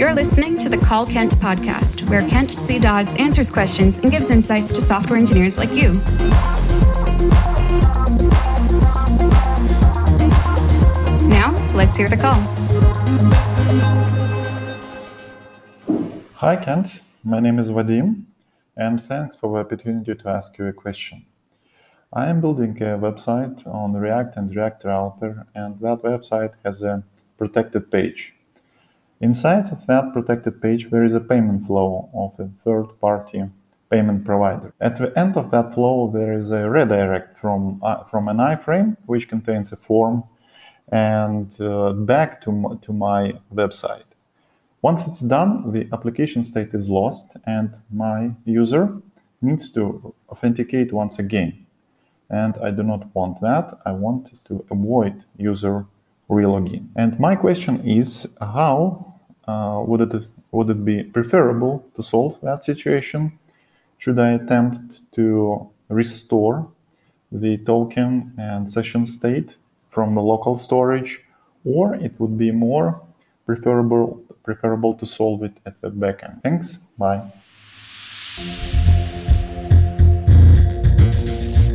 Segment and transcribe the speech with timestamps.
[0.00, 2.78] You're listening to the Call Kent podcast, where Kent C.
[2.78, 5.92] Dodds answers questions and gives insights to software engineers like you.
[11.28, 12.40] Now, let's hear the call.
[16.36, 17.02] Hi, Kent.
[17.22, 18.24] My name is Vadim,
[18.78, 21.26] and thanks for the opportunity to ask you a question.
[22.10, 27.04] I am building a website on React and React Router, and that website has a
[27.36, 28.32] protected page.
[29.20, 33.44] Inside of that protected page, there is a payment flow of a third party
[33.90, 34.72] payment provider.
[34.80, 38.96] At the end of that flow, there is a redirect from, uh, from an iframe,
[39.06, 40.24] which contains a form,
[40.90, 44.04] and uh, back to, to my website.
[44.82, 48.96] Once it's done, the application state is lost, and my user
[49.42, 51.66] needs to authenticate once again
[52.30, 53.72] and I do not want that.
[53.84, 55.84] I want to avoid user
[56.30, 56.88] relogin.
[56.94, 59.09] And my question is how
[59.50, 60.12] Uh, would it
[60.52, 63.20] would it be preferable to solve that situation?
[63.98, 66.56] Should I attempt to restore
[67.32, 69.56] the token and session state
[69.90, 71.20] from the local storage,
[71.64, 73.00] or it would be more
[73.46, 76.42] preferable preferable to solve it at the backend?
[76.42, 76.76] Thanks.
[76.98, 77.20] Bye.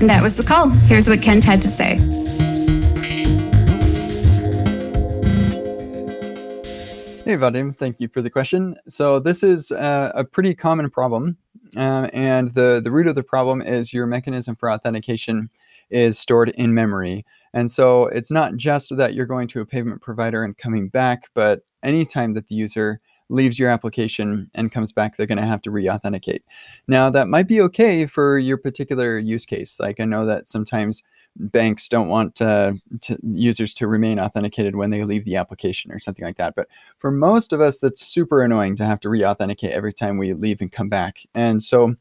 [0.00, 0.68] And that was the call.
[0.90, 2.25] Here's what Kent had to say.
[7.26, 8.76] Hey, Vadim, thank you for the question.
[8.88, 11.36] So, this is uh, a pretty common problem.
[11.76, 15.50] Uh, and the, the root of the problem is your mechanism for authentication
[15.90, 17.26] is stored in memory.
[17.52, 21.28] And so, it's not just that you're going to a payment provider and coming back,
[21.34, 25.62] but anytime that the user leaves your application and comes back, they're going to have
[25.62, 26.44] to re authenticate.
[26.86, 29.80] Now, that might be okay for your particular use case.
[29.80, 31.02] Like, I know that sometimes
[31.38, 35.98] banks don't want uh, to, users to remain authenticated when they leave the application or
[35.98, 36.54] something like that.
[36.54, 40.18] But for most of us, that's super annoying to have to re authenticate every time
[40.18, 41.20] we leave and come back.
[41.34, 41.94] And so,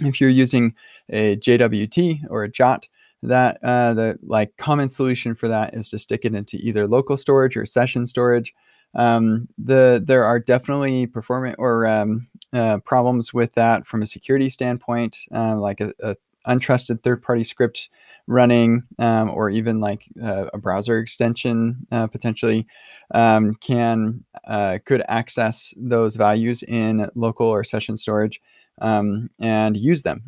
[0.00, 0.74] if you're using
[1.08, 2.88] a JWT or a JOT,
[3.22, 7.16] that uh, the like common solution for that is to stick it into either local
[7.16, 8.54] storage or session storage
[8.96, 14.48] um, the there are definitely performance or um, uh, problems with that from a security
[14.48, 17.88] standpoint, uh, like a, a, untrusted third-party script
[18.26, 22.66] running, um, or even like uh, a browser extension uh, potentially
[23.14, 28.40] um, can uh, could access those values in local or session storage
[28.80, 30.22] um, and use them.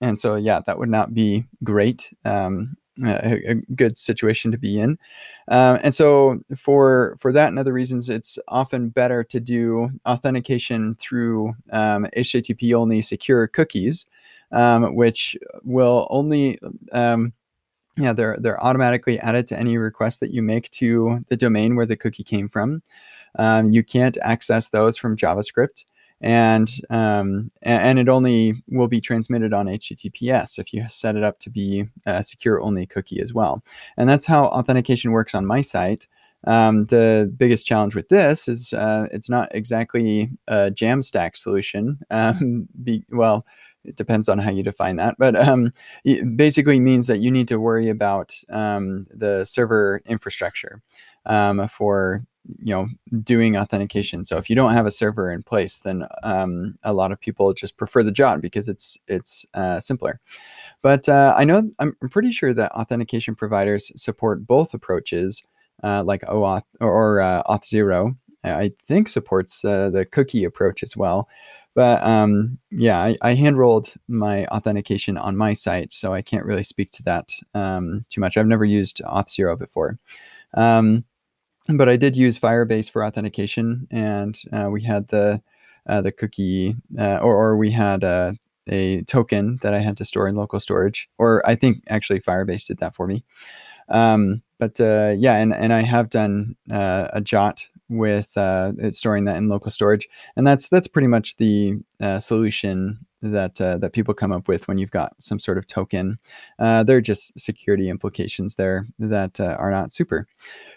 [0.00, 2.12] And so, yeah, that would not be great.
[2.24, 4.98] Um, a, a, good situation to be in.
[5.48, 10.94] Um, and so for for that and other reasons, it's often better to do authentication
[10.96, 14.06] through um, HTTP only secure cookies,
[14.54, 16.58] um, which will only
[16.92, 17.32] um,
[17.96, 21.86] yeah they're they're automatically added to any request that you make to the domain where
[21.86, 22.82] the cookie came from.
[23.36, 25.84] Um, you can't access those from JavaScript
[26.20, 31.38] and um, and it only will be transmitted on HTTPS if you set it up
[31.40, 33.62] to be a secure only cookie as well.
[33.96, 36.06] And that's how authentication works on my site.
[36.46, 41.98] Um, the biggest challenge with this is uh, it's not exactly a Jamstack solution.
[42.10, 43.44] Um, be, well,
[43.84, 45.72] it depends on how you define that, but um,
[46.04, 50.82] it basically means that you need to worry about um, the server infrastructure
[51.26, 52.24] um, for
[52.58, 52.88] you know
[53.22, 54.24] doing authentication.
[54.24, 57.52] So if you don't have a server in place then um, a lot of people
[57.54, 60.20] just prefer the jot because it's it's uh, simpler.
[60.82, 65.42] But uh, i know I'm, pretty sure that authentication providers support both approaches
[65.82, 70.94] uh, like OAuth or, or uh, Auth0 i think supports uh, the cookie approach as
[70.94, 71.26] well
[71.74, 76.46] but um, yeah I, I hand rolled my authentication on my site so i can't
[76.46, 79.98] really speak to that um, too much i've never used Auth0 before
[80.54, 81.04] um,
[81.68, 85.42] but I did use Firebase for authentication, and uh, we had the
[85.86, 88.32] uh, the cookie, uh, or or we had uh,
[88.68, 92.66] a token that I had to store in local storage, or I think actually Firebase
[92.66, 93.24] did that for me.
[93.88, 98.28] Um, but uh, yeah, and and I have done uh, a jot with
[98.94, 101.78] storing that in local storage, and that's that's pretty much the
[102.18, 106.18] solution that uh, that people come up with when you've got some sort of token.
[106.58, 110.26] Uh, they're just security implications there that uh, are not super.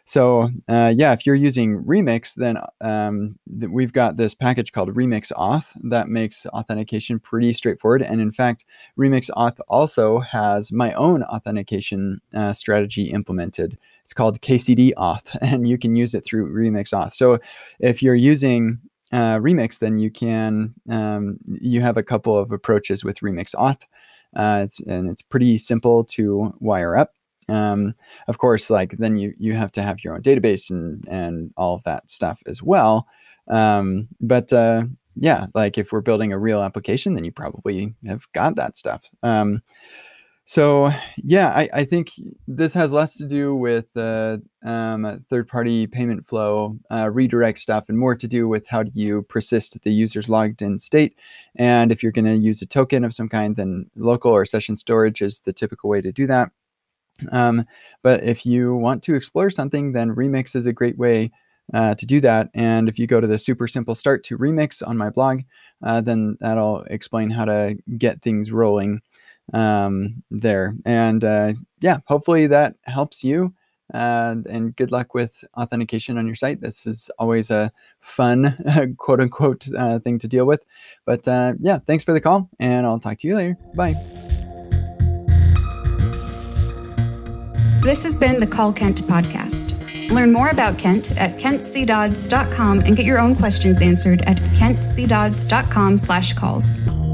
[0.06, 4.96] So uh, yeah, if you're using Remix, then um, th- we've got this package called
[4.96, 8.02] Remix Auth that makes authentication pretty straightforward.
[8.02, 8.64] And in fact,
[8.98, 13.78] Remix Auth also has my own authentication uh, strategy implemented.
[14.08, 17.14] It's called KCD Auth, and you can use it through Remix Auth.
[17.14, 17.40] So
[17.82, 18.80] if you're using
[19.12, 23.82] uh, Remix, then you can um, you have a couple of approaches with Remix Auth.
[24.34, 27.16] Uh, it's, and it's pretty simple to wire up.
[27.50, 27.96] Um,
[28.30, 31.76] of course, like then you you have to have your own database and and all
[31.76, 33.08] of that stuff as well.
[33.50, 34.86] Um, but uh,
[35.18, 39.04] yeah, like if we're building a real application, then you probably have got that stuff.
[39.22, 39.62] Um,
[40.50, 42.14] so yeah, I, I, think
[42.48, 47.98] this has less to do with uh, um, third-party payment flow, uh, redirect stuff, and
[47.98, 51.20] more to do with how do you persist the user's logged in state.
[51.58, 54.78] And if you're going to use a token of some kind, then local or session
[54.78, 56.52] storage is the typical way to do that.
[57.34, 57.66] Um,
[58.02, 61.30] but if you want to explore something, then Remix is a great way
[61.74, 62.50] uh, to do that.
[62.54, 65.42] And if you go to the super simple start to Remix on my blog,
[65.84, 69.02] uh, then that'll explain how to get things rolling
[69.54, 70.76] um, there.
[70.86, 73.54] And uh, yeah, hopefully that helps you.
[73.94, 76.62] and good luck with authentication on your site.
[76.62, 77.72] This is always a
[78.02, 80.64] fun, quote unquote, uh, thing to deal with.
[81.06, 83.58] But uh, yeah, thanks for the call, and I'll talk to you later.
[83.76, 83.96] Bye.
[87.88, 89.78] This has been the Call Kent podcast.
[90.12, 96.34] Learn more about Kent at kentcdodds.com and get your own questions answered at kentcdodds.com slash
[96.34, 97.07] calls.